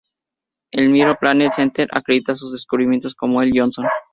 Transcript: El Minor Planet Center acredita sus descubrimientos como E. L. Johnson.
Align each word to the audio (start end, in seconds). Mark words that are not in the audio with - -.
El 0.71 0.89
Minor 0.89 1.19
Planet 1.19 1.53
Center 1.53 1.87
acredita 1.91 2.33
sus 2.33 2.51
descubrimientos 2.51 3.13
como 3.13 3.39
E. 3.39 3.45
L. 3.45 3.61
Johnson. 3.61 3.85